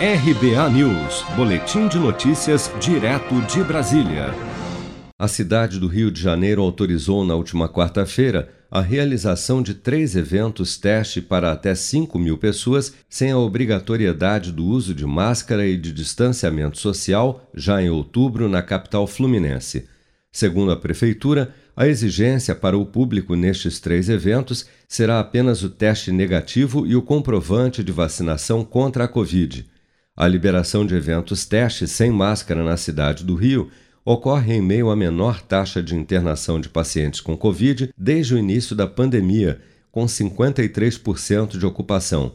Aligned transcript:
RBA 0.00 0.70
News, 0.70 1.24
Boletim 1.34 1.88
de 1.88 1.98
Notícias, 1.98 2.70
direto 2.78 3.34
de 3.52 3.64
Brasília. 3.64 4.32
A 5.18 5.26
cidade 5.26 5.80
do 5.80 5.88
Rio 5.88 6.08
de 6.08 6.22
Janeiro 6.22 6.62
autorizou 6.62 7.24
na 7.24 7.34
última 7.34 7.68
quarta-feira 7.68 8.48
a 8.70 8.80
realização 8.80 9.60
de 9.60 9.74
três 9.74 10.14
eventos 10.14 10.78
teste 10.78 11.20
para 11.20 11.50
até 11.50 11.74
5 11.74 12.16
mil 12.16 12.38
pessoas, 12.38 12.94
sem 13.10 13.32
a 13.32 13.38
obrigatoriedade 13.38 14.52
do 14.52 14.64
uso 14.64 14.94
de 14.94 15.04
máscara 15.04 15.66
e 15.66 15.76
de 15.76 15.92
distanciamento 15.92 16.78
social, 16.78 17.50
já 17.52 17.82
em 17.82 17.90
outubro, 17.90 18.48
na 18.48 18.62
capital 18.62 19.04
fluminense. 19.04 19.88
Segundo 20.30 20.70
a 20.70 20.76
Prefeitura, 20.76 21.52
a 21.76 21.88
exigência 21.88 22.54
para 22.54 22.78
o 22.78 22.86
público 22.86 23.34
nestes 23.34 23.80
três 23.80 24.08
eventos 24.08 24.64
será 24.86 25.18
apenas 25.18 25.64
o 25.64 25.68
teste 25.68 26.12
negativo 26.12 26.86
e 26.86 26.94
o 26.94 27.02
comprovante 27.02 27.82
de 27.82 27.90
vacinação 27.90 28.64
contra 28.64 29.02
a 29.02 29.08
Covid. 29.08 29.66
A 30.20 30.26
liberação 30.26 30.84
de 30.84 30.96
eventos 30.96 31.46
testes 31.46 31.92
sem 31.92 32.10
máscara 32.10 32.64
na 32.64 32.76
cidade 32.76 33.22
do 33.22 33.36
Rio 33.36 33.70
ocorre 34.04 34.52
em 34.52 34.60
meio 34.60 34.90
à 34.90 34.96
menor 34.96 35.40
taxa 35.40 35.80
de 35.80 35.94
internação 35.94 36.60
de 36.60 36.68
pacientes 36.68 37.20
com 37.20 37.36
Covid 37.36 37.90
desde 37.96 38.34
o 38.34 38.38
início 38.38 38.74
da 38.74 38.84
pandemia, 38.84 39.60
com 39.92 40.06
53% 40.06 41.56
de 41.56 41.64
ocupação. 41.64 42.32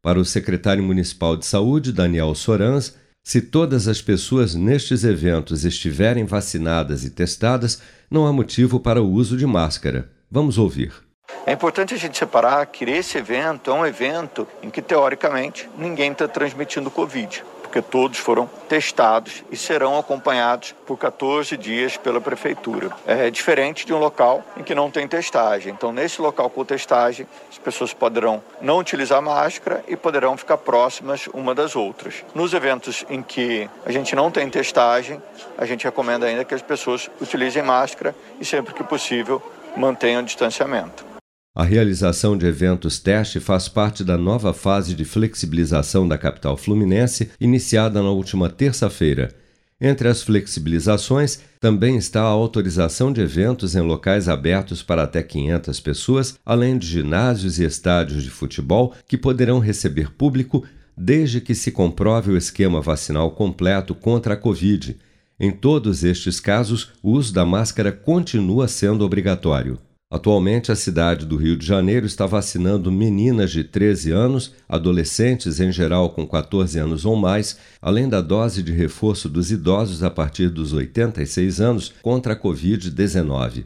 Para 0.00 0.20
o 0.20 0.24
secretário 0.24 0.84
municipal 0.84 1.36
de 1.36 1.44
saúde, 1.44 1.90
Daniel 1.90 2.36
Sorans, 2.36 2.94
se 3.20 3.40
todas 3.40 3.88
as 3.88 4.00
pessoas 4.00 4.54
nestes 4.54 5.02
eventos 5.02 5.64
estiverem 5.64 6.24
vacinadas 6.24 7.04
e 7.04 7.10
testadas, 7.10 7.82
não 8.08 8.28
há 8.28 8.32
motivo 8.32 8.78
para 8.78 9.02
o 9.02 9.10
uso 9.10 9.36
de 9.36 9.44
máscara. 9.44 10.08
Vamos 10.30 10.56
ouvir. 10.56 11.03
É 11.46 11.52
importante 11.52 11.92
a 11.92 11.98
gente 11.98 12.16
separar 12.16 12.64
que 12.66 12.84
esse 12.84 13.18
evento 13.18 13.70
é 13.70 13.74
um 13.74 13.84
evento 13.84 14.48
em 14.62 14.70
que, 14.70 14.80
teoricamente, 14.80 15.68
ninguém 15.76 16.12
está 16.12 16.26
transmitindo 16.26 16.90
Covid, 16.90 17.44
porque 17.60 17.82
todos 17.82 18.18
foram 18.18 18.48
testados 18.66 19.44
e 19.50 19.56
serão 19.56 19.98
acompanhados 19.98 20.74
por 20.86 20.96
14 20.96 21.54
dias 21.58 21.98
pela 21.98 22.18
prefeitura. 22.18 22.90
É 23.06 23.28
diferente 23.30 23.84
de 23.84 23.92
um 23.92 23.98
local 23.98 24.42
em 24.56 24.62
que 24.62 24.74
não 24.74 24.90
tem 24.90 25.06
testagem. 25.06 25.74
Então, 25.74 25.92
nesse 25.92 26.22
local 26.22 26.48
com 26.48 26.64
testagem, 26.64 27.26
as 27.50 27.58
pessoas 27.58 27.92
poderão 27.92 28.42
não 28.58 28.78
utilizar 28.78 29.20
máscara 29.20 29.84
e 29.86 29.96
poderão 29.96 30.38
ficar 30.38 30.56
próximas 30.56 31.26
uma 31.34 31.54
das 31.54 31.76
outras. 31.76 32.24
Nos 32.34 32.54
eventos 32.54 33.04
em 33.10 33.22
que 33.22 33.68
a 33.84 33.92
gente 33.92 34.16
não 34.16 34.30
tem 34.30 34.48
testagem, 34.48 35.20
a 35.58 35.66
gente 35.66 35.84
recomenda 35.84 36.24
ainda 36.24 36.42
que 36.42 36.54
as 36.54 36.62
pessoas 36.62 37.10
utilizem 37.20 37.62
máscara 37.62 38.14
e, 38.40 38.46
sempre 38.46 38.72
que 38.72 38.82
possível, 38.82 39.42
mantenham 39.76 40.22
o 40.22 40.24
distanciamento. 40.24 41.13
A 41.56 41.62
realização 41.62 42.36
de 42.36 42.46
eventos 42.46 42.98
teste 42.98 43.38
faz 43.38 43.68
parte 43.68 44.02
da 44.02 44.18
nova 44.18 44.52
fase 44.52 44.92
de 44.92 45.04
flexibilização 45.04 46.08
da 46.08 46.18
capital 46.18 46.56
fluminense, 46.56 47.30
iniciada 47.40 48.02
na 48.02 48.10
última 48.10 48.50
terça-feira. 48.50 49.32
Entre 49.80 50.08
as 50.08 50.20
flexibilizações 50.20 51.38
também 51.60 51.96
está 51.96 52.22
a 52.22 52.26
autorização 52.26 53.12
de 53.12 53.20
eventos 53.20 53.76
em 53.76 53.82
locais 53.82 54.28
abertos 54.28 54.82
para 54.82 55.04
até 55.04 55.22
500 55.22 55.78
pessoas, 55.78 56.38
além 56.44 56.76
de 56.76 56.88
ginásios 56.88 57.60
e 57.60 57.64
estádios 57.64 58.24
de 58.24 58.30
futebol 58.30 58.92
que 59.06 59.16
poderão 59.16 59.60
receber 59.60 60.10
público 60.10 60.64
desde 60.96 61.40
que 61.40 61.54
se 61.54 61.70
comprove 61.70 62.32
o 62.32 62.36
esquema 62.36 62.80
vacinal 62.80 63.30
completo 63.30 63.94
contra 63.94 64.34
a 64.34 64.36
Covid. 64.36 64.96
Em 65.38 65.52
todos 65.52 66.02
estes 66.02 66.40
casos, 66.40 66.90
o 67.00 67.12
uso 67.12 67.32
da 67.32 67.46
máscara 67.46 67.92
continua 67.92 68.66
sendo 68.66 69.04
obrigatório. 69.04 69.78
Atualmente, 70.14 70.70
a 70.70 70.76
cidade 70.76 71.26
do 71.26 71.34
Rio 71.34 71.56
de 71.56 71.66
Janeiro 71.66 72.06
está 72.06 72.24
vacinando 72.24 72.92
meninas 72.92 73.50
de 73.50 73.64
13 73.64 74.12
anos, 74.12 74.52
adolescentes 74.68 75.58
em 75.58 75.72
geral 75.72 76.10
com 76.10 76.24
14 76.24 76.78
anos 76.78 77.04
ou 77.04 77.16
mais, 77.16 77.58
além 77.82 78.08
da 78.08 78.20
dose 78.20 78.62
de 78.62 78.70
reforço 78.70 79.28
dos 79.28 79.50
idosos 79.50 80.04
a 80.04 80.10
partir 80.10 80.50
dos 80.50 80.72
86 80.72 81.60
anos 81.60 81.92
contra 82.00 82.34
a 82.34 82.40
Covid-19. 82.40 83.64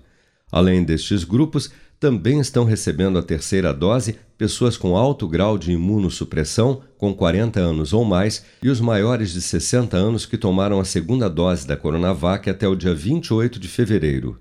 Além 0.51 0.83
destes 0.83 1.23
grupos, 1.23 1.71
também 2.01 2.41
estão 2.41 2.65
recebendo 2.65 3.19
a 3.19 3.23
terceira 3.23 3.75
dose 3.75 4.17
pessoas 4.39 4.79
com 4.79 4.97
alto 4.97 5.29
grau 5.29 5.59
de 5.59 5.73
imunossupressão, 5.73 6.81
com 6.97 7.13
40 7.13 7.61
anos 7.61 7.93
ou 7.93 8.07
mais, 8.07 8.43
e 8.63 8.71
os 8.71 8.81
maiores 8.81 9.35
de 9.35 9.43
60 9.43 9.99
anos 9.99 10.25
que 10.25 10.39
tomaram 10.39 10.81
a 10.81 10.85
segunda 10.87 11.29
dose 11.29 11.67
da 11.67 11.77
Coronavac 11.77 12.49
até 12.49 12.67
o 12.67 12.75
dia 12.75 12.95
28 12.95 13.61
de 13.61 13.69
fevereiro 13.69 14.41